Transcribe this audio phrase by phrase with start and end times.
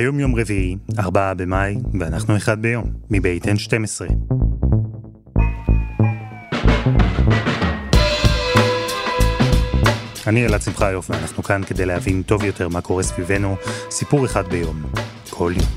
[0.00, 4.12] היום יום רביעי, 4 במאי, ואנחנו אחד ביום, מבית N12.
[10.26, 13.56] אני אלעד שמחיוף, ואנחנו כאן כדי להבין טוב יותר מה קורה סביבנו,
[13.90, 14.82] סיפור אחד ביום,
[15.30, 15.68] כל יום.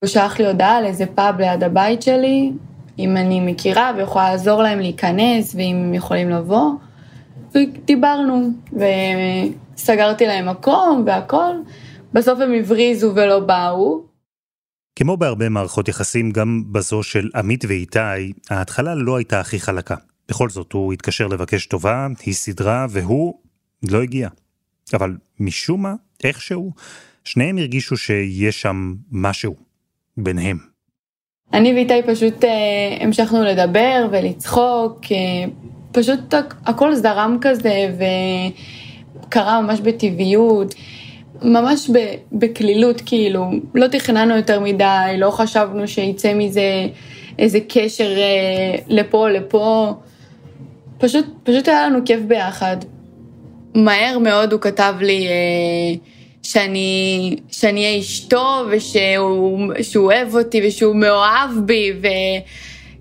[0.00, 2.52] הוא שלח לי הודעה על איזה פאב ליד הבית שלי,
[2.98, 6.70] אם אני מכירה ויכולה לעזור להם להיכנס, ואם הם יכולים לבוא.
[7.56, 11.54] ודיברנו, וסגרתי להם מקום והכל.
[12.12, 14.02] בסוף הם הבריזו ולא באו.
[14.96, 19.94] כמו בהרבה מערכות יחסים, גם בזו של עמית ואיתי, ההתחלה לא הייתה הכי חלקה.
[20.28, 23.34] בכל זאת, הוא התקשר לבקש טובה, היא סידרה, והוא
[23.90, 24.28] לא הגיע.
[24.94, 25.94] אבל משום מה,
[26.24, 26.72] איכשהו,
[27.24, 29.54] שניהם הרגישו שיש שם משהו
[30.16, 30.58] ביניהם.
[31.52, 32.50] אני ואיתי פשוט אה,
[33.00, 35.16] המשכנו לדבר ולצחוק, אה,
[35.96, 36.34] פשוט
[36.66, 37.94] הכל זרם כזה
[39.26, 40.74] וקרה ממש בטבעיות.
[41.42, 41.90] ממש
[42.32, 46.86] בקלילות, כאילו, לא תכננו יותר מדי, לא חשבנו שיצא מזה
[47.38, 49.94] איזה קשר אה, לפה או לפה.
[50.98, 52.76] פשוט, פשוט היה לנו כיף ביחד.
[53.74, 55.94] מהר מאוד הוא כתב לי אה,
[56.42, 61.92] שאני, שאני אהיה אשתו ושהוא שהוא אוהב אותי ושהוא מאוהב בי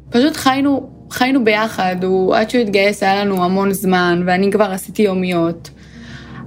[0.10, 5.02] ופשוט חיינו, חיינו ביחד, הוא, עד שהוא התגייס היה לנו המון זמן ואני כבר עשיתי
[5.02, 5.70] יומיות.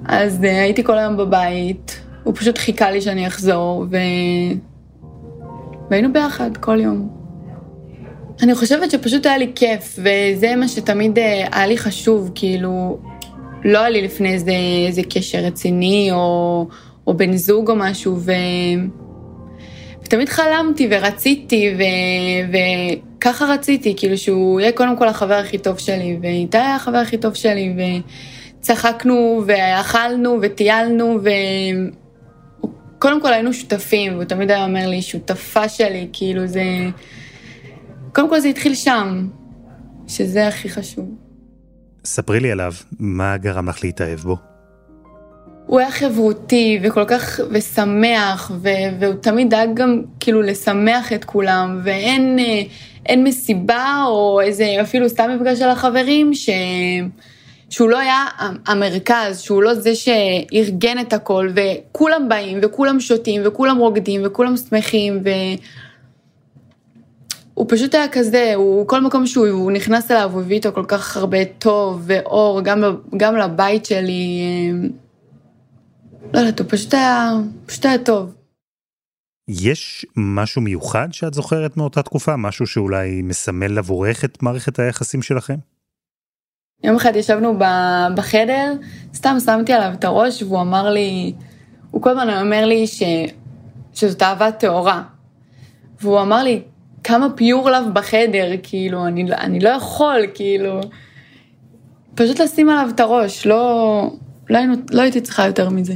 [0.04, 3.96] אז uh, הייתי כל היום בבית, הוא פשוט חיכה לי שאני אחזור, ו...
[5.90, 7.08] והיינו ביחד כל יום.
[8.42, 11.20] אני חושבת שפשוט היה לי כיף, וזה מה שתמיד uh,
[11.52, 12.98] היה לי חשוב, כאילו,
[13.64, 14.52] לא היה לי לפני איזה,
[14.86, 16.66] איזה קשר רציני, או,
[17.06, 18.32] או בן זוג או משהו, ו...
[20.08, 21.82] ותמיד חלמתי ורציתי, ו...
[23.18, 27.18] וככה רציתי, כאילו שהוא יהיה קודם כל החבר הכי טוב שלי, ואיתי היה החבר הכי
[27.18, 27.80] טוב שלי, ו...
[28.60, 31.20] צחקנו ואכלנו וטיילנו
[32.96, 36.62] וקודם כל היינו שותפים, והוא תמיד היה אומר לי, שותפה שלי, כאילו זה...
[38.14, 39.28] קודם כל זה התחיל שם,
[40.08, 41.08] שזה הכי חשוב.
[42.04, 44.36] ספרי לי עליו, מה גרם לך להתאהב בו?
[45.68, 48.68] הוא היה חברותי וכל כך, ושמח, ו,
[49.00, 52.38] והוא תמיד דאג גם כאילו לשמח את כולם, ואין
[53.08, 56.50] אה, מסיבה או איזה אפילו סתם מפגש של החברים, ש...
[57.70, 58.26] שהוא לא היה
[58.66, 65.20] המרכז, שהוא לא זה שארגן את הכל, וכולם באים, וכולם שותים, וכולם רוקדים, וכולם שמחים,
[65.24, 65.28] ו...
[67.54, 71.16] הוא פשוט היה כזה, הוא כל מקום שהוא נכנס אליו, הוא הביא איתו כל כך
[71.16, 72.84] הרבה טוב ואור, גם,
[73.16, 74.42] גם לבית שלי.
[76.34, 77.31] לא יודעת, הוא פשוט היה,
[77.66, 78.34] פשוט היה טוב.
[79.49, 82.37] יש משהו מיוחד שאת זוכרת מאותה תקופה?
[82.37, 85.56] משהו שאולי מסמל עבורך את מערכת היחסים שלכם?
[86.84, 87.59] יום אחד ישבנו
[88.16, 88.72] בחדר,
[89.15, 91.33] סתם שמתי עליו את הראש והוא אמר לי,
[91.91, 93.03] הוא כל הזמן אומר לי ש,
[93.95, 95.03] שזאת אהבה טהורה.
[96.00, 96.62] והוא אמר לי,
[97.05, 100.81] כמה פיור לב בחדר, כאילו, אני, אני לא יכול, כאילו,
[102.15, 104.03] פשוט לשים עליו את הראש, לא,
[104.50, 105.95] לא, היינו, לא הייתי צריכה יותר מזה.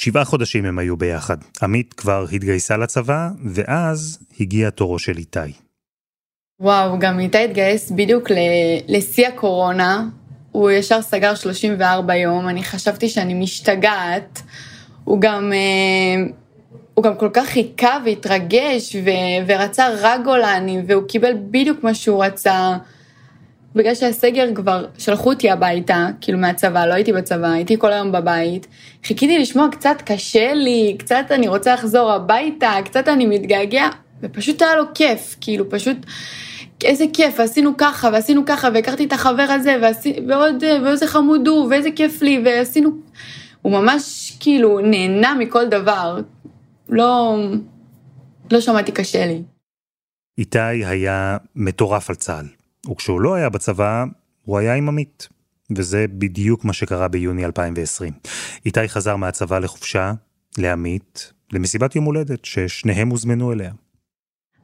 [0.00, 1.36] שבעה חודשים הם היו ביחד.
[1.62, 5.52] עמית כבר התגייסה לצבא, ואז הגיע תורו של איתי.
[6.60, 8.28] וואו, גם איתי התגייס בדיוק
[8.88, 10.08] לשיא הקורונה.
[10.52, 14.42] הוא ישר סגר 34 יום, אני חשבתי שאני משתגעת.
[15.04, 16.30] הוא גם, אה,
[16.94, 19.10] הוא גם כל כך חיכה והתרגש ו,
[19.46, 22.76] ורצה רק גולני, והוא קיבל בדיוק מה שהוא רצה.
[23.74, 28.66] בגלל שהסגר כבר שלחו אותי הביתה, כאילו מהצבא, לא הייתי בצבא, הייתי כל היום בבית.
[29.04, 33.88] חיכיתי לשמוע קצת קשה לי, קצת אני רוצה לחזור הביתה, קצת אני מתגעגע,
[34.22, 35.96] ופשוט היה לו כיף, כאילו פשוט
[36.84, 41.68] איזה כיף, ועשינו ככה, ועשינו ככה, והכרתי את החבר הזה, ועשי, ועוד, ואיזה חמוד הוא,
[41.70, 42.90] ואיזה כיף לי, ועשינו...
[43.62, 46.20] הוא ממש כאילו נהנה מכל דבר.
[46.88, 47.38] לא...
[48.52, 49.42] לא שמעתי קשה לי.
[50.38, 52.46] איתי היה מטורף על צה"ל,
[52.90, 54.04] וכשהוא לא היה בצבא,
[54.44, 55.28] הוא היה עם עמית.
[55.76, 58.12] וזה בדיוק מה שקרה ביוני 2020.
[58.66, 60.12] איתי חזר מהצבא לחופשה,
[60.58, 63.70] לעמית, למסיבת יום הולדת ששניהם הוזמנו אליה.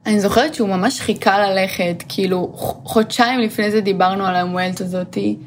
[0.05, 2.51] אני זוכרת שהוא ממש חיכה ללכת, כאילו
[2.83, 5.37] חודשיים לפני זה דיברנו על היום הולדת הזאתי.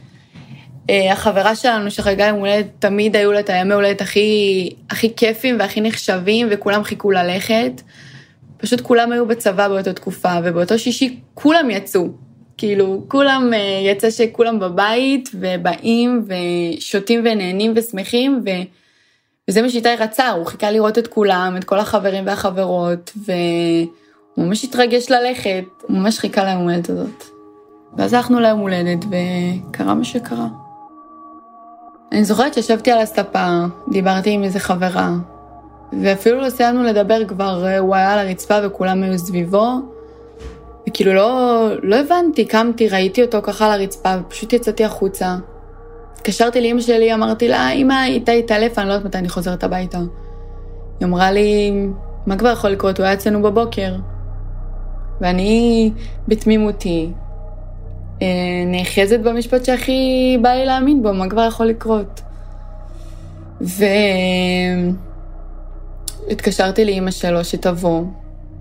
[0.91, 5.57] אה, החברה שלנו שחגגה יום הולדת, תמיד היו לה את הימי הולדת הכי, הכי כיפים
[5.59, 7.83] והכי נחשבים, וכולם חיכו ללכת.
[8.57, 12.09] פשוט כולם היו בצבא באותה תקופה, ובאותו שישי כולם יצאו.
[12.61, 18.51] כאילו, כולם, אה, יצא שכולם בבית, ובאים, ושותים ונהנים ושמחים, ו...
[19.49, 23.33] וזה מה שאיתי רצה, הוא חיכה לראות את כולם, את כל החברים והחברות, ו...
[24.35, 27.25] הוא ממש התרגש ללכת, הוא ממש חיכה ליום הולדת הזאת.
[27.97, 30.47] ואז הלכנו ליום הולדת, וקרה מה שקרה.
[32.13, 35.11] אני זוכרת שישבתי על הספה, דיברתי עם איזה חברה,
[36.03, 40.00] ואפילו לא סיימנו לדבר כבר, אה, הוא היה על הרצפה וכולם היו סביבו,
[40.89, 45.37] וכאילו לא, לא הבנתי, קמתי, ראיתי אותו ככה על הרצפה, ופשוט יצאתי החוצה.
[46.15, 49.99] התקשרתי לאמא שלי, אמרתי לה, אמא, איתה התעלף, אני לא יודעת מתי אני חוזרת הביתה.
[49.99, 51.73] היא אמרה לי,
[52.27, 52.99] מה כבר יכול לקרות?
[52.99, 53.95] הוא היה אצלנו בבוקר.
[55.21, 55.91] ואני,
[56.29, 57.11] בתמימותי,
[58.23, 58.27] אה,
[58.67, 62.21] נאחזת במשפט שהכי בא לי להאמין בו, מה כבר יכול לקרות?
[66.27, 68.05] והתקשרתי לאימא שלו שתבוא.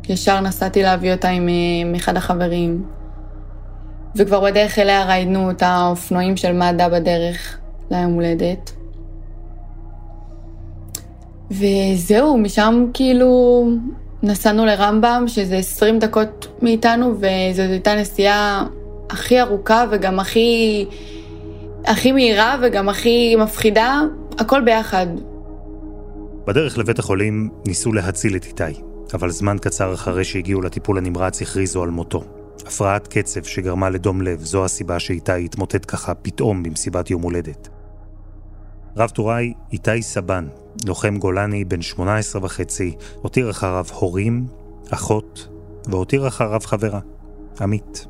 [0.10, 2.84] ישר נסעתי להביא אותה עם, אה, עם אחד החברים.
[4.16, 7.58] וכבר בדרך אליה ראינו את האופנועים של מד"א בדרך
[7.92, 8.72] ליום הולדת.
[11.52, 13.64] וזהו, משם כאילו
[14.24, 18.66] נסענו לרמב"ם, שזה 20 דקות מאיתנו, וזו הייתה נסיעה
[19.10, 20.86] הכי ארוכה וגם הכי,
[21.86, 24.02] הכי מהירה וגם הכי מפחידה,
[24.40, 25.08] הכל ביחד.
[26.48, 28.82] בדרך לבית החולים ניסו להציל את איתי,
[29.14, 32.24] אבל זמן קצר אחרי שהגיעו לטיפול הנמרץ הכריזו על מותו.
[32.66, 37.70] הפרעת קצב שגרמה לדום לב, זו הסיבה שאיתי התמוטט ככה פתאום במסיבת יום הולדת.
[38.98, 40.48] רב טוראי איתי סבן,
[40.86, 44.46] לוחם גולני בן 18 וחצי, הותיר אחריו הורים,
[44.90, 45.48] אחות,
[45.86, 47.00] והותיר אחריו חברה,
[47.62, 48.06] עמית.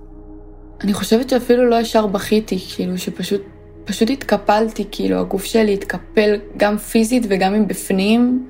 [0.82, 3.42] אני חושבת שאפילו לא ישר בכיתי, כאילו שפשוט
[3.86, 8.48] פשוט התקפלתי, כאילו הגוף שלי התקפל גם פיזית וגם מבפנים.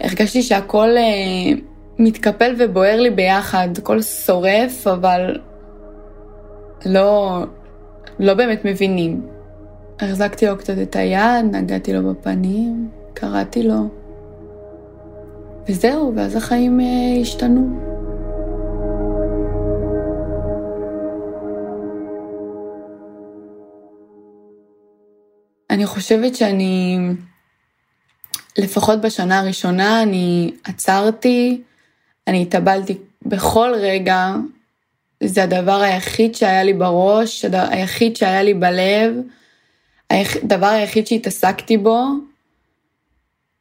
[0.00, 1.58] הרגשתי שהכל אה,
[1.98, 5.38] מתקפל ובוער לי ביחד, הכל שורף, אבל
[6.86, 7.40] לא,
[8.18, 9.26] לא באמת מבינים.
[10.00, 13.88] החזקתי לו קצת את היד, נגעתי לו בפנים, קראתי לו.
[15.68, 17.96] וזהו, ואז החיים אה, השתנו.
[25.70, 26.98] אני חושבת שאני,
[28.58, 31.60] לפחות בשנה הראשונה, אני עצרתי,
[32.26, 34.34] אני התאבלתי בכל רגע.
[35.22, 39.14] זה הדבר היחיד שהיה לי בראש, היחיד שהיה לי בלב.
[40.10, 42.04] הדבר היחיד שהתעסקתי בו,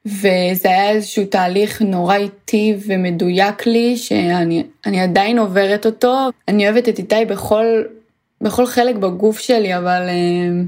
[0.05, 6.29] וזה היה איזשהו תהליך נורא איטי ומדויק לי, שאני עדיין עוברת אותו.
[6.47, 7.65] אני אוהבת את איתי בכל,
[8.41, 10.63] בכל חלק בגוף שלי, אבל, אה,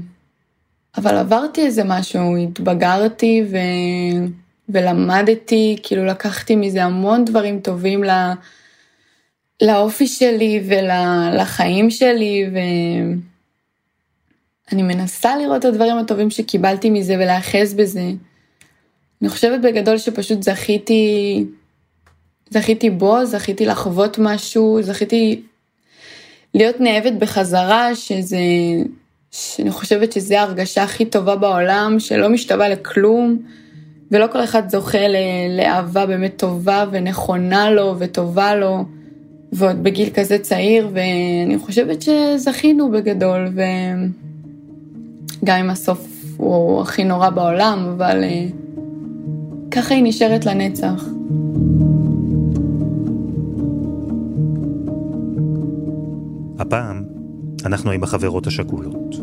[0.96, 3.56] אבל עברתי איזה משהו, התבגרתי ו,
[4.68, 8.10] ולמדתי, כאילו לקחתי מזה המון דברים טובים ל,
[9.62, 12.58] לאופי שלי ולחיים שלי, ו...
[14.72, 18.10] אני מנסה לראות את הדברים הטובים שקיבלתי מזה ולהאחז בזה.
[19.22, 21.44] אני חושבת בגדול שפשוט זכיתי,
[22.50, 25.42] זכיתי בו, זכיתי לחוות משהו, זכיתי
[26.54, 28.38] להיות נאהבת בחזרה, שזה,
[29.30, 33.38] שאני חושבת שזה ההרגשה הכי טובה בעולם, שלא משתווה לכלום,
[34.10, 34.98] ולא כל אחד זוכה
[35.56, 38.84] לאהבה באמת טובה ונכונה לו וטובה לו,
[39.52, 43.62] ועוד בגיל כזה צעיר, ואני חושבת שזכינו בגדול, ו...
[45.44, 48.80] גם אם הסוף הוא הכי נורא בעולם, אבל uh,
[49.70, 51.04] ככה היא נשארת לנצח.
[56.58, 57.17] הפעם
[57.64, 59.14] אנחנו עם החברות השכולות.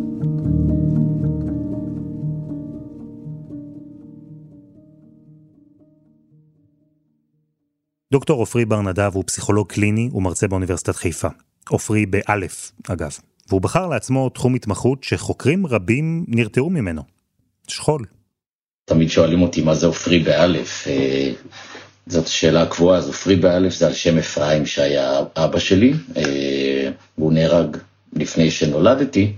[8.11, 11.27] דוקטור עופרי בר נדב הוא פסיכולוג קליני ומרצה באוניברסיטת חיפה.
[11.69, 13.17] עופרי באלף, אגב.
[13.49, 17.01] והוא בחר לעצמו תחום התמחות שחוקרים רבים נרתעו ממנו,
[17.67, 18.05] שכול.
[18.85, 21.31] תמיד שואלים אותי מה זה עופרי באלף, אה,
[22.07, 27.33] זאת שאלה קבועה, אז עופרי באלף זה על שם אפרים שהיה אבא שלי, אה, והוא
[27.33, 27.77] נהרג
[28.15, 29.33] לפני שנולדתי,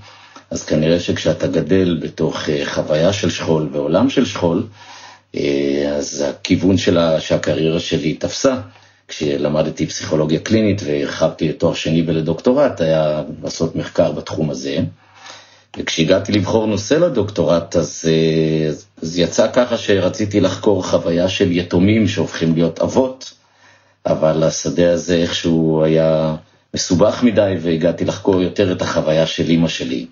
[0.51, 4.67] אז כנראה שכשאתה גדל בתוך אה, חוויה של שכול ועולם של שכול,
[5.97, 8.55] אז הכיוון שלה, שהקריירה שלי תפסה.
[9.07, 14.77] כשלמדתי פסיכולוגיה קלינית והרחבתי לתואר שני ולדוקטורט, היה לעשות מחקר בתחום הזה.
[15.77, 18.69] וכשהגעתי לבחור נושא לדוקטורט, אז, אה,
[19.01, 23.33] אז יצא ככה שרציתי לחקור חוויה של יתומים שהופכים להיות אבות,
[24.05, 26.35] אבל השדה הזה איכשהו היה
[26.73, 30.05] מסובך מדי, והגעתי לחקור יותר את החוויה של אימא שלי.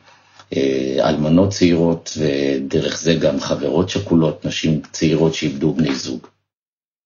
[0.56, 6.28] אה, אלמנות צעירות, ודרך זה גם חברות שכולות, נשים צעירות שאיבדו בני זוג.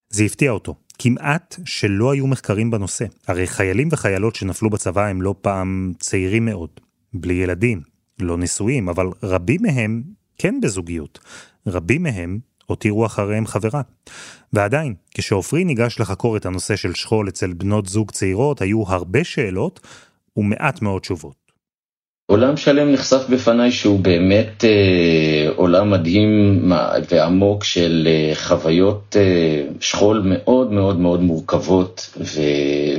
[0.10, 0.76] זה הפתיע אותו.
[1.00, 3.06] כמעט שלא היו מחקרים בנושא.
[3.28, 6.70] הרי חיילים וחיילות שנפלו בצבא הם לא פעם צעירים מאוד,
[7.14, 7.82] בלי ילדים,
[8.20, 10.04] לא נשואים, אבל רבים מהם
[10.38, 11.20] כן בזוגיות.
[11.68, 13.82] רבים מהם הותירו אחריהם חברה.
[14.54, 19.80] ועדיין, כשעופרי ניגש לחקור את הנושא של שכול אצל בנות זוג צעירות, היו הרבה שאלות
[20.38, 21.50] ומעט מאוד תשובות.
[22.30, 26.64] עולם שלם נחשף בפניי שהוא באמת אה, עולם מדהים
[27.12, 32.42] ועמוק של אה, חוויות אה, שכול מאוד מאוד מאוד מורכבות ו,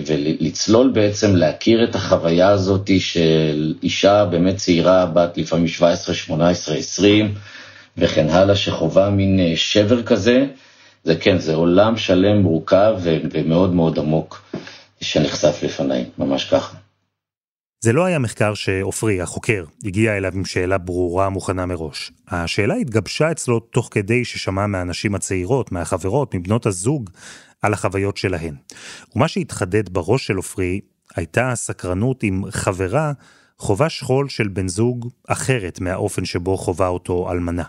[0.06, 7.34] ולצלול בעצם להכיר את החוויה הזאת של אישה באמת צעירה, בת לפעמים 17, 18, 20
[8.00, 10.46] וכן הלאה, שחווה מין אה, שבר כזה,
[11.04, 14.42] זה כן, זה עולם שלם מורכב ומאוד מאוד עמוק
[15.00, 16.76] שנחשף לפניי, ממש ככה.
[17.84, 22.12] זה לא היה מחקר שעופרי, החוקר, הגיע אליו עם שאלה ברורה מוכנה מראש.
[22.28, 27.10] השאלה התגבשה אצלו תוך כדי ששמע מהנשים הצעירות, מהחברות, מבנות הזוג,
[27.62, 28.54] על החוויות שלהן.
[29.16, 30.80] ומה שהתחדד בראש של עופרי
[31.16, 33.12] הייתה הסקרנות אם חברה
[33.58, 37.64] חווה שכול של בן זוג אחרת מהאופן שבו חווה אותו אלמנה.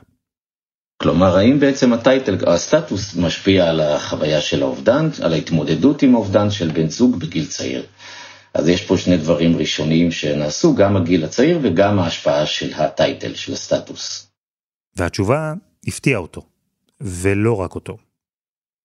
[1.02, 6.72] כלומר, האם בעצם הטייטל, הסטטוס משפיע על החוויה של האובדן, על ההתמודדות עם האובדן של
[6.72, 7.84] בן זוג בגיל צעיר?
[8.54, 13.54] אז יש פה שני דברים ראשוניים שנעשו, גם הגיל הצעיר וגם ההשפעה של הטייטל, של
[13.54, 14.28] הסטטוס.
[14.96, 15.54] והתשובה
[15.88, 16.42] הפתיעה אותו,
[17.02, 17.98] ולא רק אותו.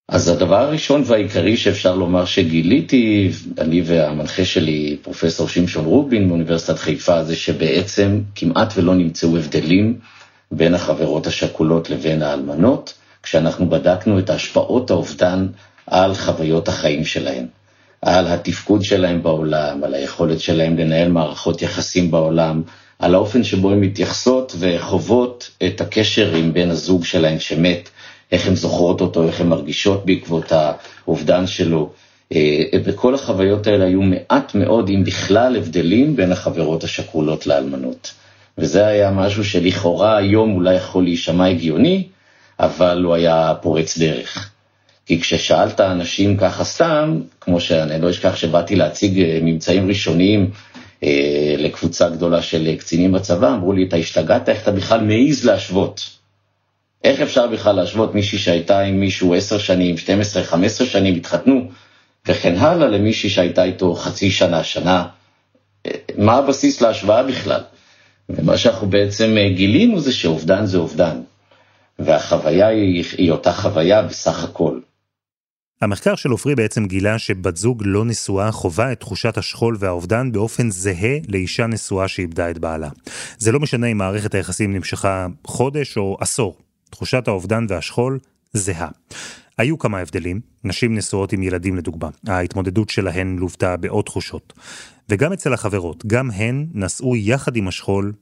[0.08, 7.25] אז הדבר הראשון והעיקרי שאפשר לומר שגיליתי, אני והמנחה שלי, פרופסור שמשון רובין מאוניברסיטת חיפה,
[7.25, 9.99] זה שבעצם כמעט ולא נמצאו הבדלים
[10.50, 15.47] בין החברות השכולות לבין האלמנות, כשאנחנו בדקנו את השפעות האובדן
[15.87, 17.47] על חוויות החיים שלהן.
[18.03, 22.62] על התפקוד שלהם בעולם, על היכולת שלהם לנהל מערכות יחסים בעולם,
[22.99, 27.88] על האופן שבו הן מתייחסות וחוות את הקשר עם בן הזוג שלהם שמת,
[28.33, 31.91] איך הן זוכרות אותו, איך הן מרגישות בעקבות האובדן שלו.
[32.87, 38.12] בכל אה, החוויות האלה היו מעט מאוד, אם בכלל, הבדלים בין החברות השכולות לאלמנות.
[38.59, 42.07] וזה היה משהו שלכאורה היום אולי יכול להישמע הגיוני,
[42.61, 44.51] אבל הוא היה פורץ דרך.
[45.07, 50.51] כי כששאלת אנשים ככה סתם, כמו שאני לא אשכח שבאתי להציג אה, ממצאים ראשוניים
[51.05, 56.11] אה, לקבוצה גדולה של קצינים בצבא, אמרו לי, אתה השתגעת, איך אתה בכלל מעז להשוות?
[57.05, 61.71] איך אפשר בכלל להשוות מישהי שהייתה עם מישהו עשר שנים, 12, 15 שנים, התחתנו,
[62.29, 65.07] וכן הלאה, למישהי שהייתה איתו חצי שנה, שנה?
[65.87, 67.61] אה, מה הבסיס להשוואה בכלל?
[68.28, 71.21] ומה שאנחנו בעצם אה, גילינו זה שאובדן זה אובדן,
[71.99, 74.80] והחוויה היא, היא אותה חוויה בסך הכל.
[75.80, 80.71] המחקר של עופרי בעצם גילה שבת זוג לא נשואה חווה את תחושת השכול והאובדן באופן
[80.71, 82.88] זהה לאישה נשואה שאיבדה את בעלה.
[83.38, 86.56] זה לא משנה אם מערכת היחסים נמשכה חודש או עשור,
[86.90, 88.18] תחושת האובדן והשכול
[88.52, 88.88] זהה.
[89.59, 94.53] היו כמה הבדלים, נשים נשואות עם ילדים לדוגמה, ההתמודדות שלהן לוותה בעוד תחושות.
[95.09, 98.13] וגם אצל החברות, גם הן נשאו יחד עם השכול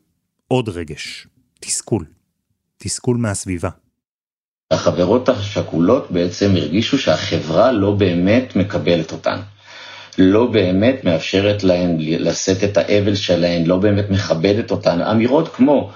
[0.49, 1.26] עוד רגש,
[1.61, 2.05] תסכול.
[2.79, 3.69] תסכול מהסביבה.
[4.71, 9.41] החברות השכולות בעצם הרגישו שהחברה לא באמת מקבלת אותן.
[10.19, 15.00] לא באמת מאפשרת להן לשאת את האבל שלהן, לא באמת מכבדת אותן.
[15.00, 15.91] אמירות כמו,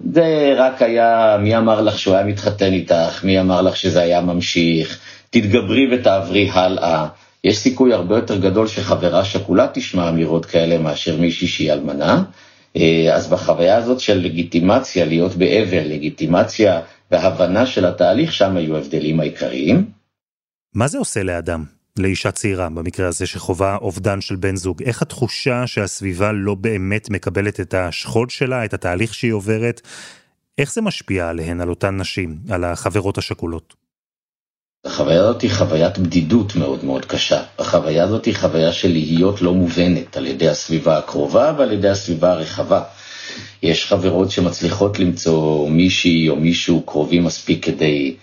[0.00, 4.20] זה רק היה, מי אמר לך שהוא היה מתחתן איתך, מי אמר לך שזה היה
[4.20, 4.98] ממשיך,
[5.30, 7.08] תתגברי ותעברי הלאה.
[7.44, 12.22] יש סיכוי הרבה יותר גדול שחברה שכולה תשמע אמירות כאלה מאשר מישהי שהיא אלמנה.
[12.76, 19.20] אה, אז בחוויה הזאת של לגיטימציה, להיות באבל, לגיטימציה והבנה של התהליך, שם היו ההבדלים
[19.20, 19.90] העיקריים.
[20.74, 21.64] מה זה עושה לאדם,
[21.98, 24.82] לאישה צעירה, במקרה הזה שחווה אובדן של בן זוג?
[24.82, 29.80] איך התחושה שהסביבה לא באמת מקבלת את השכול שלה, את התהליך שהיא עוברת?
[30.58, 33.74] איך זה משפיע עליהן, על אותן נשים, על החברות השכולות?
[34.84, 37.42] החוויה הזאת היא חוויית בדידות מאוד מאוד קשה.
[37.58, 42.32] החוויה הזאת היא חוויה של להיות לא מובנת על ידי הסביבה הקרובה ועל ידי הסביבה
[42.32, 42.82] הרחבה.
[43.62, 48.16] יש חברות שמצליחות למצוא מישהי או מישהו קרובי מספיק כדי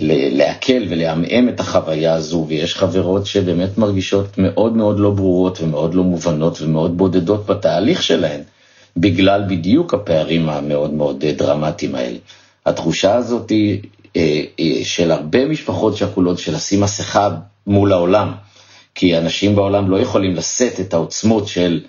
[0.00, 6.04] לעכל ולעמעם את החוויה הזו, ויש חברות שבאמת מרגישות מאוד מאוד לא ברורות ומאוד לא
[6.04, 8.40] מובנות ומאוד בודדות בתהליך שלהן,
[8.96, 12.18] בגלל בדיוק הפערים המאוד מאוד דרמטיים האלה.
[12.66, 13.80] התחושה הזאת היא
[14.16, 17.30] אה, אה, של הרבה משפחות שכולות של לשים מסכה
[17.66, 18.32] מול העולם,
[18.94, 21.80] כי אנשים בעולם לא יכולים לשאת את העוצמות של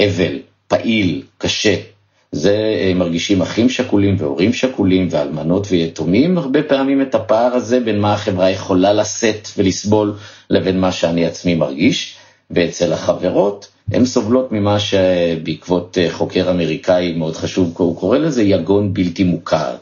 [0.00, 1.76] אבל, פעיל, קשה.
[2.32, 8.00] זה אה, מרגישים אחים שכולים והורים שכולים ואלמנות ויתומים, הרבה פעמים את הפער הזה בין
[8.00, 10.14] מה החברה יכולה לשאת ולסבול
[10.50, 12.16] לבין מה שאני עצמי מרגיש,
[12.50, 19.24] ואצל החברות הן סובלות ממה שבעקבות חוקר אמריקאי מאוד חשוב, הוא קורא לזה יגון בלתי
[19.24, 19.76] מוכר.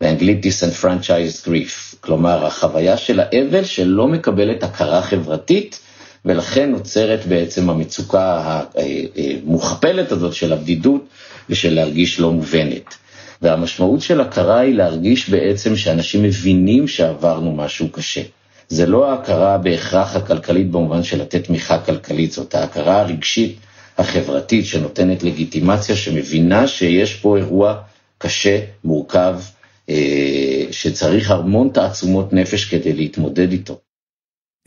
[0.00, 5.80] באנגלית disenfranchised grief, כלומר החוויה של האבל שלא מקבלת הכרה חברתית
[6.24, 11.04] ולכן נוצרת בעצם המצוקה המוכפלת הזאת של הבדידות
[11.50, 12.94] ושל להרגיש לא מובנת.
[13.42, 18.22] והמשמעות של הכרה היא להרגיש בעצם שאנשים מבינים שעברנו משהו קשה.
[18.68, 23.58] זה לא ההכרה בהכרח הכלכלית במובן של לתת תמיכה כלכלית, זאת ההכרה הרגשית
[23.98, 27.76] החברתית שנותנת לגיטימציה, שמבינה שיש פה אירוע
[28.18, 29.40] קשה, מורכב,
[29.88, 33.78] אה, שצריך המון תעצומות נפש כדי להתמודד איתו.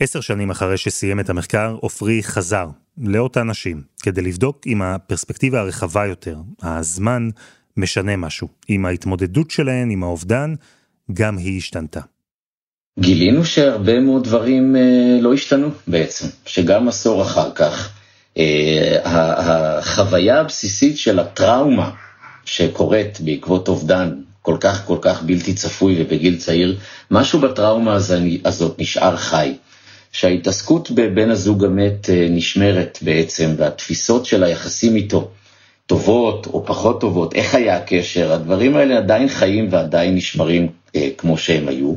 [0.00, 2.66] עשר שנים אחרי שסיים את המחקר, עופרי חזר
[2.98, 7.28] לאותן נשים, כדי לבדוק אם הפרספקטיבה הרחבה יותר, הזמן,
[7.76, 8.48] משנה משהו.
[8.70, 10.54] אם ההתמודדות שלהן עם האובדן,
[11.12, 12.00] גם היא השתנתה.
[13.00, 17.92] גילינו שהרבה מאוד דברים אה, לא השתנו בעצם, שגם עשור אחר כך,
[18.38, 21.90] אה, החוויה הבסיסית של הטראומה
[22.44, 26.78] שקורית בעקבות אובדן כל כך כל כך בלתי צפוי ובגיל צעיר,
[27.10, 27.98] משהו בטראומה
[28.44, 29.54] הזאת נשאר חי.
[30.14, 35.30] שההתעסקות בבן הזוג המת אה, נשמרת בעצם, והתפיסות של היחסים איתו,
[35.86, 41.38] טובות או פחות טובות, איך היה הקשר, הדברים האלה עדיין חיים ועדיין נשמרים אה, כמו
[41.38, 41.94] שהם היו.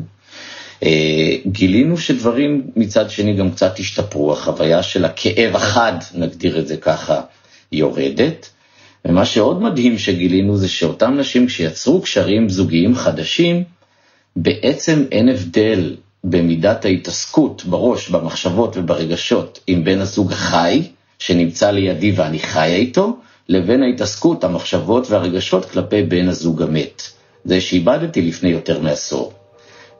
[0.83, 6.77] אה, גילינו שדברים מצד שני גם קצת השתפרו, החוויה של הכאב החד, נגדיר את זה
[6.77, 7.21] ככה,
[7.71, 8.49] יורדת.
[9.05, 13.63] ומה שעוד מדהים שגילינו זה שאותם נשים כשיצרו קשרים זוגיים חדשים,
[14.35, 20.83] בעצם אין הבדל במידת ההתעסקות בראש, במחשבות וברגשות עם בן הזוג החי,
[21.19, 23.17] שנמצא לידי ואני חיה איתו,
[23.49, 27.01] לבין ההתעסקות, המחשבות והרגשות כלפי בן הזוג המת.
[27.45, 29.33] זה שאיבדתי לפני יותר מעשור.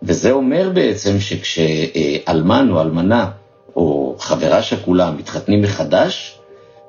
[0.04, 3.30] וזה אומר בעצם שכשאלמן או אלמנה
[3.76, 6.38] או חברה שכולה מתחתנים מחדש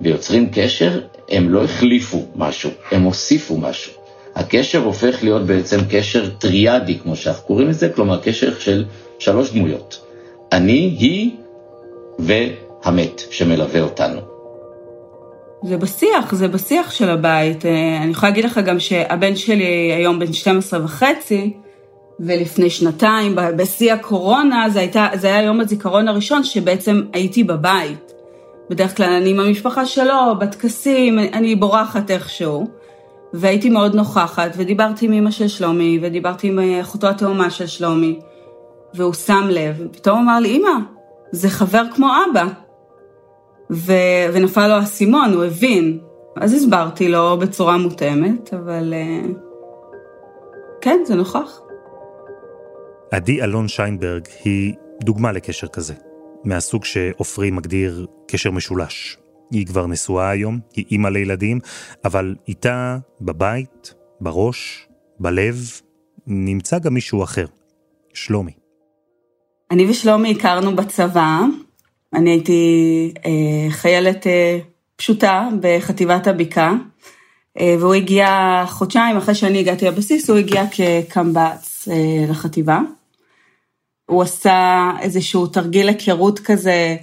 [0.00, 3.92] ויוצרים קשר, הם לא החליפו משהו, הם הוסיפו משהו.
[4.34, 8.84] הקשר הופך להיות בעצם קשר טריאדי, כמו שאנחנו קוראים לזה, כלומר קשר של
[9.18, 10.00] שלוש דמויות.
[10.52, 11.30] אני, היא
[12.18, 14.20] והמת שמלווה אותנו.
[15.64, 17.66] זה בשיח, זה בשיח של הבית.
[17.66, 21.52] אה, אני יכולה להגיד לך גם שהבן שלי היום בן 12 וחצי,
[22.20, 28.12] ולפני שנתיים, בשיא הקורונה, זה, הייתה, זה היה יום הזיכרון הראשון שבעצם הייתי בבית.
[28.70, 32.66] בדרך כלל אני עם המשפחה שלו, בטקסים, אני בורחת איכשהו.
[33.32, 38.18] והייתי מאוד נוכחת, ודיברתי עם אמא של שלומי, ודיברתי עם אה, אחותו התאומה של שלומי,
[38.94, 40.70] והוא שם לב, ופתאום אמר לי, אמא,
[41.32, 42.46] זה חבר כמו אבא.
[43.70, 43.92] ו...
[44.32, 45.98] ונפל לו האסימון, הוא הבין.
[46.36, 49.28] אז הסברתי לו בצורה מותאמת, אבל אה,
[50.80, 51.60] כן, זה נוכח.
[53.10, 54.74] עדי אלון שיינברג היא
[55.04, 55.94] דוגמה לקשר כזה,
[56.44, 59.18] מהסוג שעופרי מגדיר קשר משולש.
[59.50, 61.60] היא כבר נשואה היום, היא אימא לילדים,
[62.04, 64.88] אבל איתה בבית, בראש,
[65.20, 65.56] בלב,
[66.26, 67.46] נמצא גם מישהו אחר,
[68.14, 68.57] שלומי.
[69.70, 71.40] אני ושלומי הכרנו בצבא,
[72.14, 74.58] אני הייתי אה, חיילת אה,
[74.96, 76.74] פשוטה בחטיבת הבקעה,
[77.60, 82.80] אה, והוא הגיע חודשיים אחרי שאני הגעתי לבסיס, הוא הגיע כקמב"ץ אה, לחטיבה.
[84.06, 86.96] הוא עשה איזשהו תרגיל היכרות כזה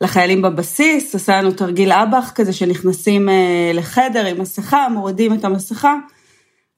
[0.00, 5.94] לחיילים בבסיס, עשה לנו תרגיל אב"ח כזה שנכנסים אה, לחדר עם מסכה, מורידים את המסכה,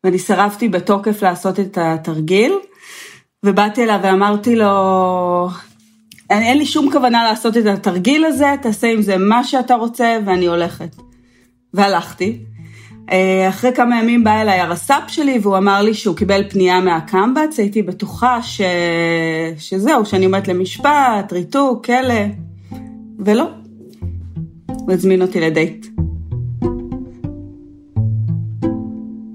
[0.04, 2.52] ואני סירבתי בתוקף לעשות את התרגיל,
[3.46, 5.48] ובאתי אליו ואמרתי לו,
[6.30, 10.46] אין, לי שום כוונה לעשות את התרגיל הזה, תעשה עם זה מה שאתה רוצה, ואני
[10.46, 10.96] הולכת.
[11.74, 12.38] והלכתי.
[13.12, 17.58] אה, אחרי כמה ימים בא אליי הרס"פ שלי, והוא אמר לי שהוא קיבל פנייה מהקמב"ץ,
[17.58, 18.60] הייתי בטוחה ש...
[19.58, 22.24] שזהו, שאני עומדת למשפט, ריתוק, כלא.
[23.18, 23.50] ולא.
[24.66, 25.86] הוא הזמין אותי לדייט.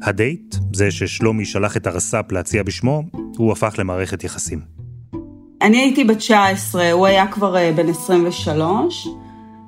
[0.03, 3.03] הדייט, זה ששלומי שלח את הרס"פ להציע בשמו,
[3.37, 4.59] הוא הפך למערכת יחסים.
[5.61, 9.07] אני הייתי בת 19, הוא היה כבר אה, בן 23.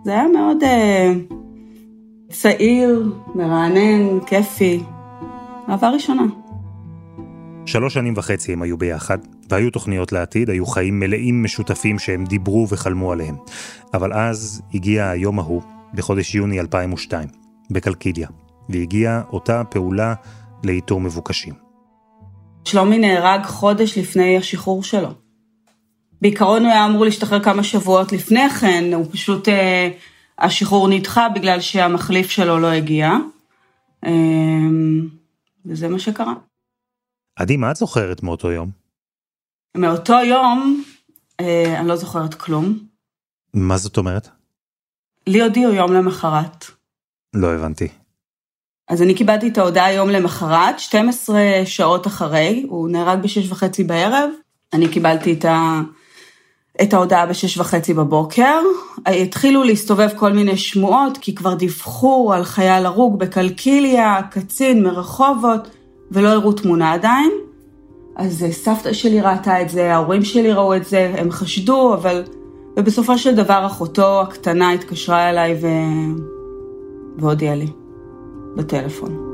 [0.04, 1.34] זה היה מאוד uh,
[2.32, 4.84] צעיר, מרענן, כיפי.
[5.70, 6.24] אהבה ראשונה.
[7.66, 9.18] שלוש שנים וחצי הם היו ביחד,
[9.50, 13.36] והיו תוכניות לעתיד, היו חיים מלאים משותפים שהם דיברו וחלמו עליהם.
[13.94, 15.62] אבל אז הגיע היום ההוא,
[15.94, 17.28] בחודש יוני 2002,
[17.72, 18.28] בקלקידיה,
[18.70, 20.14] והגיעה אותה פעולה
[20.64, 21.69] לאיתור מבוקשים.
[22.66, 25.10] שלומי נהרג חודש לפני השחרור שלו.
[26.22, 29.90] בעיקרון הוא היה אמור להשתחרר כמה שבועות לפני כן, הוא פשוט, אה,
[30.40, 33.12] השחרור נדחה בגלל שהמחליף שלו לא הגיע.
[34.06, 34.12] אה,
[35.66, 36.34] וזה מה שקרה.
[37.36, 38.70] עדי, מה את זוכרת מאותו יום?
[39.78, 40.84] מאותו יום,
[41.40, 42.80] אה, אני לא זוכרת כלום.
[43.54, 44.30] מה זאת אומרת?
[45.28, 46.66] לי הודיעו יום למחרת.
[47.34, 47.88] לא הבנתי.
[48.90, 54.30] אז אני קיבלתי את ההודעה יום למחרת, 12 שעות אחרי, הוא נהרג בשש וחצי בערב,
[54.74, 55.82] אני קיבלתי את, ה...
[56.82, 58.60] את ההודעה בשש וחצי בבוקר.
[59.06, 65.70] התחילו להסתובב כל מיני שמועות, כי כבר דיווחו על חייל הרוג בקלקיליה, קצין מרחובות,
[66.12, 67.32] ולא הראו תמונה עדיין.
[68.16, 72.24] אז סבתא שלי ראתה את זה, ההורים שלי ראו את זה, הם חשדו, אבל...
[72.78, 75.68] ובסופו של דבר אחותו הקטנה התקשרה אליי ו...
[77.18, 77.68] והודיע לי
[78.60, 79.26] בטלפון.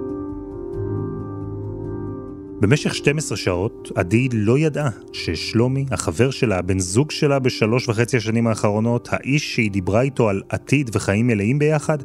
[2.61, 8.47] במשך 12 שעות עדי לא ידעה ששלומי, החבר שלה, הבן זוג שלה בשלוש וחצי השנים
[8.47, 11.97] האחרונות, האיש שהיא דיברה איתו על עתיד וחיים מלאים ביחד,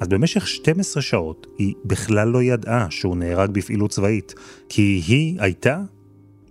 [0.00, 4.34] אז במשך 12 שעות היא בכלל לא ידעה שהוא נהרג בפעילות צבאית,
[4.68, 5.80] כי היא הייתה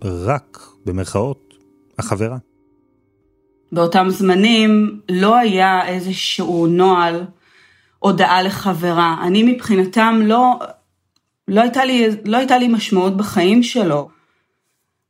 [0.04, 1.54] רק, במרכאות,
[1.98, 2.36] החברה.
[3.72, 7.24] באותם זמנים לא היה איזשהו נוהל
[8.06, 9.16] הודעה לחברה.
[9.22, 10.58] אני מבחינתם לא,
[11.48, 14.08] לא הייתה, לי, לא הייתה לי משמעות בחיים שלו.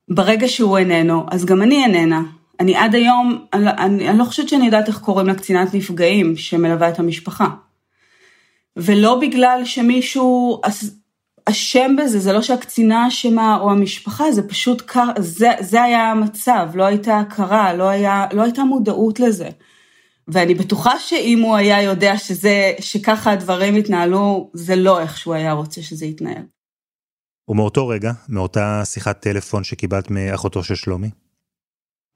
[0.08, 2.22] ברגע שהוא איננו, אז גם אני איננה.
[2.60, 6.36] אני עד היום, אני, אני, אני לא חושבת שאני יודעת איך קוראים לה קצינת נפגעים
[6.36, 7.48] שמלווה את המשפחה.
[8.76, 10.60] ולא בגלל שמישהו
[11.44, 16.84] אשם בזה, זה לא שהקצינה אשמה או המשפחה, זה פשוט, זה, זה היה המצב, לא
[16.84, 19.48] הייתה הכרה, לא, היה, לא הייתה מודעות לזה.
[20.28, 25.52] ואני בטוחה שאם הוא היה יודע שזה, שככה הדברים התנהלו, זה לא איך שהוא היה
[25.52, 26.42] רוצה שזה יתנהל.
[27.48, 31.10] ומאותו רגע, מאותה שיחת טלפון שקיבלת מאחותו של שלומי?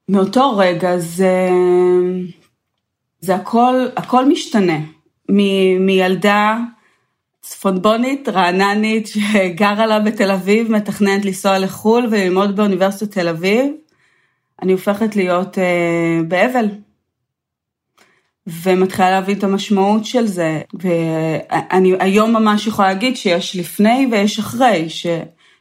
[0.09, 1.49] מאותו רגע זה,
[3.19, 4.79] זה הכל, הכל משתנה.
[5.29, 5.37] מ,
[5.85, 6.57] מילדה
[7.41, 13.73] צפונבונית, רעננית, שגרה לה בתל אביב, מתכננת לנסוע לחו"ל וללמוד באוניברסיטת תל אביב,
[14.61, 16.65] אני הופכת להיות אה, באבל.
[18.47, 20.61] ומתחילה להבין את המשמעות של זה.
[20.73, 25.05] ואני היום ממש יכולה להגיד שיש לפני ויש אחרי, ש,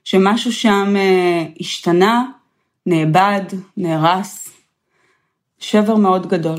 [0.04, 2.24] שמשהו שם אה, השתנה,
[2.86, 3.44] נאבד,
[3.76, 4.50] נהרס.
[5.58, 6.58] שבר מאוד גדול.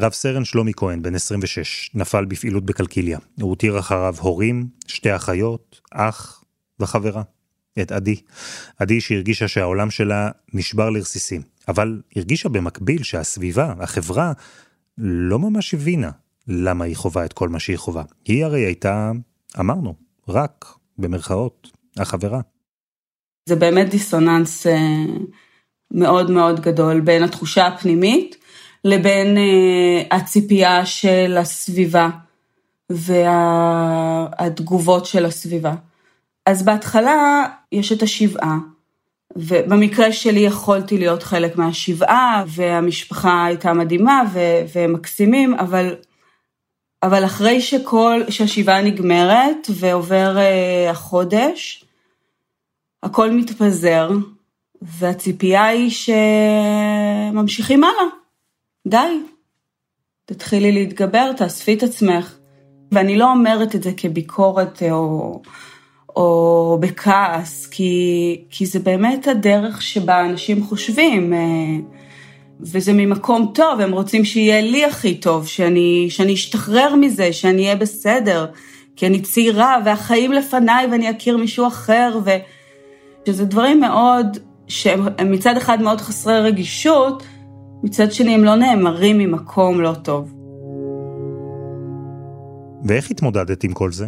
[0.00, 3.18] רב סרן שלומי כהן, בן 26, נפל בפעילות בקלקיליה.
[3.40, 6.44] הוא הותיר אחריו הורים, שתי אחיות, אח
[6.80, 7.22] וחברה.
[7.82, 8.20] את עדי.
[8.78, 14.32] עדי שהרגישה שהעולם שלה נשבר לרסיסים, אבל הרגישה במקביל שהסביבה, החברה,
[14.98, 16.10] לא ממש הבינה
[16.48, 18.02] למה היא חווה את כל מה שהיא חווה.
[18.24, 19.12] היא הרי הייתה,
[19.60, 19.94] אמרנו,
[20.28, 20.64] רק,
[20.98, 22.40] במרכאות, החברה.
[23.48, 25.04] זה באמת דיסוננס אה,
[25.90, 28.36] מאוד מאוד גדול בין התחושה הפנימית
[28.84, 32.08] לבין אה, הציפייה של הסביבה
[34.38, 35.74] והתגובות של הסביבה.
[36.46, 38.58] אז בהתחלה יש את השבעה,
[39.36, 44.22] ובמקרה שלי יכולתי להיות חלק מהשבעה, והמשפחה הייתה מדהימה
[44.74, 45.94] ומקסימים, אבל,
[47.02, 51.84] אבל אחרי שכל, שהשבעה נגמרת ועובר uh, החודש,
[53.02, 54.10] הכל מתפזר,
[54.82, 55.90] והציפייה היא
[57.32, 58.12] שממשיכים הלאה.
[58.88, 59.20] די,
[60.24, 62.36] תתחילי להתגבר, תאספי את עצמך.
[62.92, 65.42] ואני לא אומרת את זה כביקורת או...
[66.16, 71.38] או בכעס, כי, כי זה באמת הדרך שבה אנשים חושבים, אה,
[72.60, 77.76] וזה ממקום טוב, הם רוצים שיהיה לי הכי טוב, שאני, שאני אשתחרר מזה, שאני אהיה
[77.76, 78.46] בסדר,
[78.96, 85.82] כי אני צעירה והחיים לפניי ואני אכיר מישהו אחר, ושזה דברים מאוד, שהם מצד אחד
[85.82, 87.22] מאוד חסרי רגישות,
[87.82, 90.32] מצד שני הם לא נאמרים ממקום לא טוב.
[92.84, 94.06] ואיך התמודדת עם כל זה?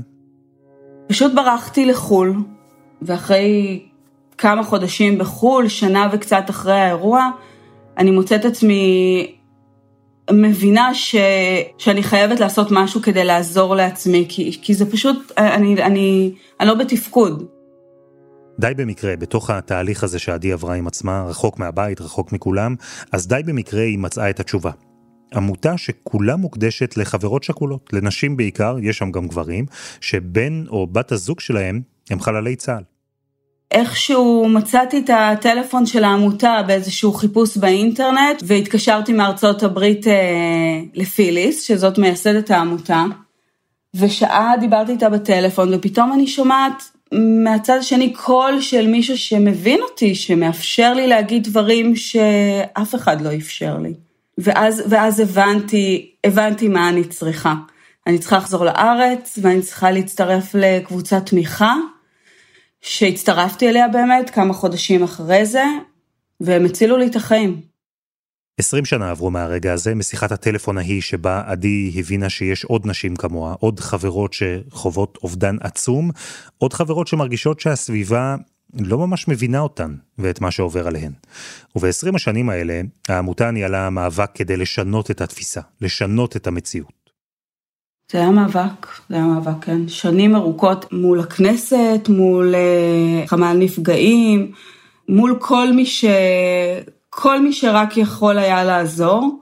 [1.08, 2.34] פשוט ברחתי לחו"ל,
[3.02, 3.82] ואחרי
[4.38, 7.30] כמה חודשים בחו"ל, שנה וקצת אחרי האירוע,
[7.98, 9.26] אני מוצאת עצמי
[10.30, 11.16] מבינה ש,
[11.78, 16.74] שאני חייבת לעשות משהו כדי לעזור לעצמי, כי, כי זה פשוט, אני, אני, אני לא
[16.74, 17.46] בתפקוד.
[18.58, 22.74] די במקרה, בתוך התהליך הזה שעדי עברה עם עצמה, רחוק מהבית, רחוק מכולם,
[23.12, 24.70] אז די במקרה היא מצאה את התשובה.
[25.34, 29.66] עמותה שכולה מוקדשת לחברות שכולות, לנשים בעיקר, יש שם גם גברים,
[30.00, 32.82] שבן או בת הזוג שלהם הם חללי צה"ל.
[33.70, 41.98] איכשהו מצאתי את הטלפון של העמותה באיזשהו חיפוש באינטרנט, והתקשרתי מארצות הברית אה, לפיליס, שזאת
[41.98, 43.04] מייסדת העמותה,
[43.96, 46.82] ושעה דיברתי איתה בטלפון, ופתאום אני שומעת
[47.44, 53.78] מהצד השני קול של מישהו שמבין אותי, שמאפשר לי להגיד דברים שאף אחד לא אפשר
[53.78, 53.94] לי.
[54.38, 57.54] ואז, ואז הבנתי, הבנתי מה אני צריכה.
[58.06, 61.74] אני צריכה לחזור לארץ ואני צריכה להצטרף לקבוצת תמיכה,
[62.80, 65.64] שהצטרפתי אליה באמת כמה חודשים אחרי זה,
[66.40, 67.60] והם הצילו לי את החיים.
[68.60, 73.54] 20 שנה עברו מהרגע הזה, משיחת הטלפון ההיא שבה עדי הבינה שיש עוד נשים כמוה,
[73.60, 76.10] עוד חברות שחוות אובדן עצום,
[76.58, 78.36] עוד חברות שמרגישות שהסביבה
[78.80, 81.12] לא ממש מבינה אותן ואת מה שעובר עליהן.
[81.76, 87.04] וב-20 השנים האלה, העמותה ניהלה מאבק כדי לשנות את התפיסה, לשנות את המציאות.
[88.12, 89.88] זה היה מאבק, זה היה מאבק, כן.
[89.88, 92.54] שנים ארוכות מול הכנסת, מול
[93.26, 94.52] חמ"ל נפגעים,
[95.08, 96.04] מול כל מי, ש...
[97.10, 99.40] כל מי שרק יכול היה לעזור.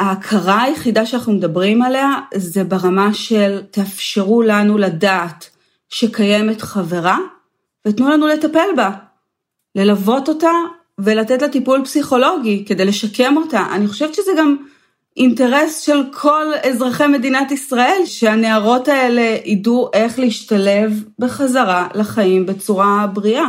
[0.00, 5.50] ההכרה היחידה שאנחנו מדברים עליה זה ברמה של תאפשרו לנו לדעת
[5.88, 7.18] שקיימת חברה
[7.88, 8.90] ותנו לנו לטפל בה,
[9.74, 10.52] ללוות אותה
[10.98, 13.66] ולתת לה טיפול פסיכולוגי כדי לשקם אותה.
[13.72, 14.56] אני חושבת שזה גם
[15.16, 23.46] אינטרס של כל אזרחי מדינת ישראל, שהנערות האלה ידעו איך להשתלב בחזרה לחיים בצורה בריאה.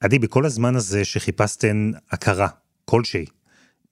[0.00, 2.48] עדי, בכל הזמן הזה שחיפשתן הכרה
[2.84, 3.24] כלשהי,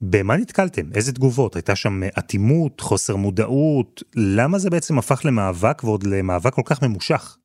[0.01, 0.81] במה נתקלתם?
[0.93, 1.55] איזה תגובות?
[1.55, 4.03] הייתה שם אטימות, חוסר מודעות?
[4.15, 7.37] למה זה בעצם הפך למאבק ועוד למאבק כל כך ממושך?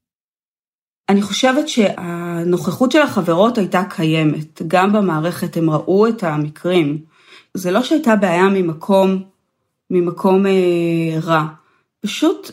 [1.09, 4.63] אני חושבת שהנוכחות של החברות הייתה קיימת.
[4.67, 7.05] גם במערכת הם ראו את המקרים.
[7.55, 9.23] זה לא שהייתה בעיה ממקום,
[9.91, 11.47] ממקום אה, רע.
[12.01, 12.51] פשוט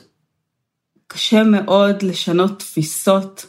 [1.07, 3.45] קשה מאוד לשנות תפיסות,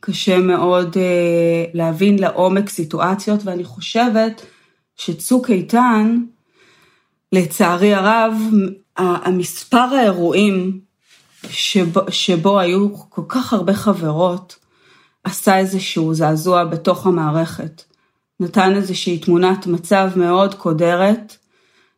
[0.00, 4.46] קשה מאוד אה, להבין לעומק סיטואציות, ואני חושבת
[4.96, 6.20] שצוק איתן,
[7.32, 8.34] לצערי הרב,
[8.96, 10.80] המספר האירועים
[11.50, 14.56] שבו, שבו היו כל כך הרבה חברות,
[15.24, 17.82] עשה איזשהו זעזוע בתוך המערכת.
[18.40, 21.36] נתן איזושהי תמונת מצב מאוד קודרת,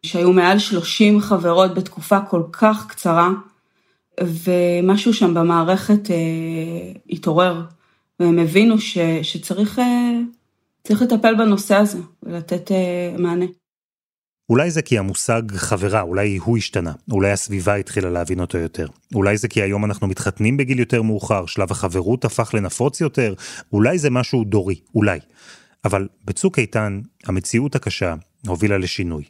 [0.03, 3.31] שהיו מעל 30 חברות בתקופה כל כך קצרה,
[4.21, 7.63] ומשהו שם במערכת אה, התעורר,
[8.21, 10.19] והם הבינו ש, שצריך אה,
[10.91, 13.47] לטפל בנושא הזה ולתת אה, מענה.
[14.51, 18.87] אולי זה כי המושג חברה, אולי הוא השתנה, אולי הסביבה התחילה להבין אותו יותר.
[19.15, 23.35] אולי זה כי היום אנחנו מתחתנים בגיל יותר מאוחר, שלב החברות הפך לנפוץ יותר,
[23.73, 25.19] אולי זה משהו דורי, אולי.
[25.85, 28.15] אבל בצוק איתן, המציאות הקשה
[28.47, 29.25] הובילה לשינוי.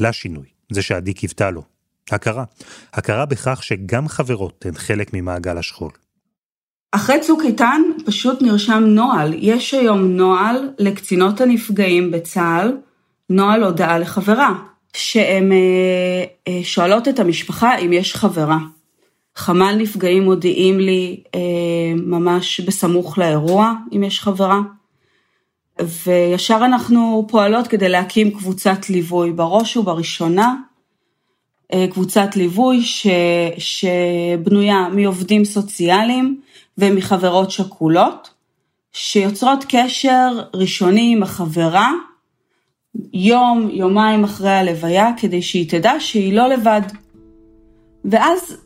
[0.00, 1.62] לשינוי, זה שעדי קיוותה לו.
[2.10, 2.44] הכרה.
[2.92, 5.90] הכרה בכך שגם חברות הן חלק ממעגל השכול.
[6.92, 9.34] אחרי צוק איתן פשוט נרשם נוהל.
[9.36, 12.76] יש היום נוהל לקצינות הנפגעים בצה"ל,
[13.30, 14.54] נוהל הודעה לחברה,
[14.96, 18.58] שהן אה, אה, שואלות את המשפחה אם יש חברה.
[19.36, 21.40] חמ"ל נפגעים מודיעים לי אה,
[21.96, 24.60] ממש בסמוך לאירוע אם יש חברה.
[26.06, 30.54] וישר אנחנו פועלות כדי להקים קבוצת ליווי, בראש ובראשונה
[31.90, 33.06] קבוצת ליווי ש,
[33.58, 36.40] שבנויה מעובדים סוציאליים
[36.78, 38.30] ומחברות שכולות,
[38.92, 41.92] שיוצרות קשר ראשוני עם החברה
[43.12, 46.80] יום, יומיים אחרי הלוויה, כדי שהיא תדע שהיא לא לבד.
[48.04, 48.56] ואז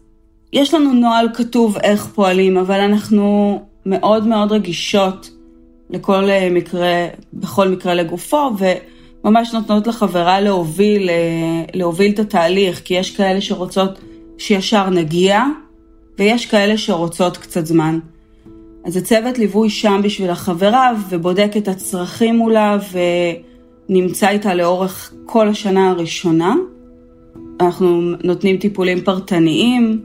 [0.52, 5.30] יש לנו נוהל כתוב איך פועלים, אבל אנחנו מאוד מאוד רגישות
[5.90, 8.50] לכל מקרה, בכל מקרה לגופו,
[9.24, 11.10] וממש נותנות לחברה להוביל,
[11.74, 14.00] להוביל את התהליך, כי יש כאלה שרוצות
[14.38, 15.42] שישר נגיע,
[16.18, 17.98] ויש כאלה שרוצות קצת זמן.
[18.84, 22.98] אז הצוות ליווי שם בשביל החברה, ובודק את הצרכים מולה, ו...
[23.88, 26.54] נמצא איתה לאורך כל השנה הראשונה.
[27.60, 30.00] אנחנו נותנים טיפולים פרטניים,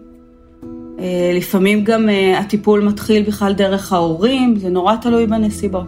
[0.99, 5.87] אה, לפעמים גם אה, הטיפול מתחיל בכלל דרך ההורים, זה נורא תלוי בנסיבות.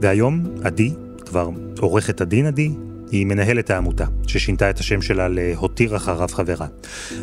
[0.00, 0.92] והיום עדי,
[1.26, 2.70] כבר עורכת הדין עדי,
[3.10, 6.66] היא מנהלת העמותה, ששינתה את השם שלה להותיר אחריו חברה.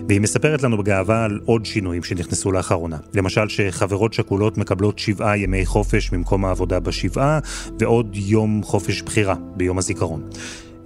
[0.08, 2.98] והיא מספרת לנו בגאווה על עוד שינויים שנכנסו לאחרונה.
[3.14, 7.40] למשל שחברות שכולות מקבלות שבעה ימי חופש ממקום העבודה בשבעה,
[7.80, 10.30] ועוד יום חופש בחירה ביום הזיכרון.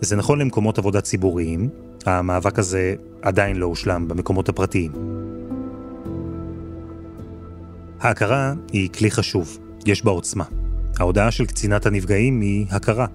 [0.02, 1.70] זה נכון למקומות עבודה ציבוריים,
[2.06, 4.92] המאבק הזה עדיין לא הושלם במקומות הפרטיים.
[8.00, 10.44] ההכרה היא כלי חשוב, יש בה עוצמה.
[11.00, 13.06] ההודעה של קצינת הנפגעים היא הכרה.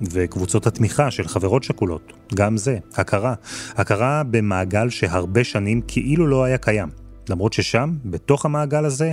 [0.00, 3.34] וקבוצות התמיכה של חברות שכולות, גם זה, הכרה.
[3.74, 6.88] הכרה במעגל שהרבה שנים כאילו לא היה קיים.
[7.28, 9.12] למרות ששם, בתוך המעגל הזה,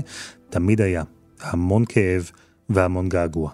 [0.49, 1.03] תמיד היה
[1.41, 2.31] המון כאב
[2.69, 3.51] והמון געגוע.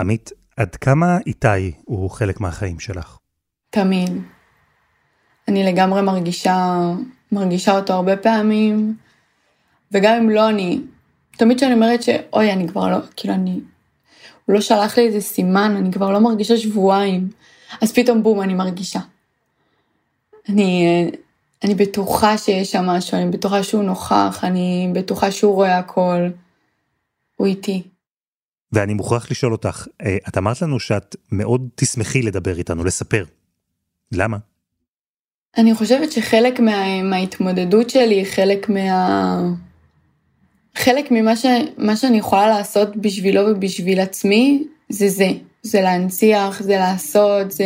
[0.00, 3.18] עמית, עד כמה איתי הוא חלק מהחיים שלך?
[3.70, 4.10] תמיד.
[5.48, 6.78] אני לגמרי מרגישה,
[7.32, 8.96] מרגישה אותו הרבה פעמים,
[9.92, 10.80] וגם אם לא אני,
[11.36, 13.60] תמיד כשאני אומרת שאוי, אני כבר לא, כאילו אני
[14.46, 17.28] הוא לא שלח לי איזה סימן, אני כבר לא מרגישה שבועיים.
[17.82, 19.00] אז פתאום בום, אני מרגישה.
[20.48, 20.86] אני,
[21.64, 26.28] אני בטוחה שיש שם משהו, אני בטוחה שהוא נוכח, אני בטוחה שהוא רואה הכל.
[27.36, 27.82] הוא איתי.
[28.72, 33.24] ואני מוכרח לשאול אותך, אה, את אמרת לנו שאת מאוד תשמחי לדבר איתנו, לספר.
[34.12, 34.36] למה?
[35.58, 39.38] אני חושבת שחלק מה, מההתמודדות שלי, חלק מה...
[40.76, 41.46] חלק ממה ש,
[41.94, 45.30] שאני יכולה לעשות בשבילו ובשביל עצמי, זה זה.
[45.62, 47.64] זה להנציח, זה לעשות, זה...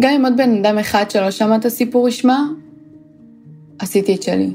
[0.00, 2.38] גם אם עוד בן אדם אחד שלא שמע את הסיפור ישמע,
[3.78, 4.50] עשיתי את שלי.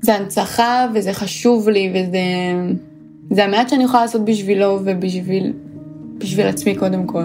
[0.00, 2.18] זה הנצחה וזה חשוב לי וזה
[3.30, 5.52] זה המעט שאני יכולה לעשות בשבילו ובשביל
[6.18, 7.24] בשביל עצמי קודם כל.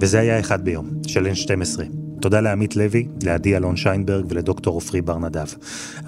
[0.00, 2.01] וזה היה אחד ביום, של N12.
[2.22, 5.46] תודה לעמית לוי, לעדי אלון שיינברג ולדוקטור עופרי בר נדב.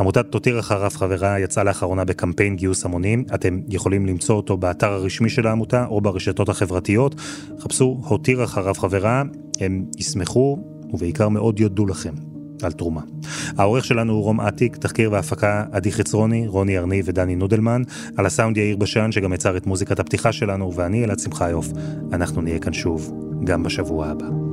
[0.00, 3.24] עמותת תותיר אחריו חברה יצאה לאחרונה בקמפיין גיוס המונים.
[3.34, 7.14] אתם יכולים למצוא אותו באתר הרשמי של העמותה או ברשתות החברתיות.
[7.58, 9.22] חפשו הותיר אחריו חברה,
[9.60, 10.58] הם ישמחו
[10.92, 12.12] ובעיקר מאוד יודו לכם.
[12.62, 13.00] על תרומה.
[13.56, 17.82] העורך שלנו הוא רום אטיק, תחקיר והפקה עדי חצרוני, רוני ארני ודני נודלמן,
[18.16, 21.68] על הסאונד יאיר בשן שגם יצר את מוזיקת הפתיחה שלנו, ואני אלעד שמחיוף.
[22.12, 23.12] אנחנו נהיה כאן שוב,
[23.44, 24.43] גם בשבוע הבא.